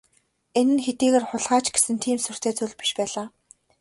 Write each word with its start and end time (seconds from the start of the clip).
Энэ 0.59 0.73
нь 0.75 0.83
хэдийгээр 0.85 1.25
хулгай 1.27 1.61
ч 1.63 1.67
гэсэн 1.75 1.97
тийм 2.03 2.17
сүртэй 2.21 2.53
зүйл 2.57 2.73
биш 2.79 2.91
байлаа. 2.97 3.27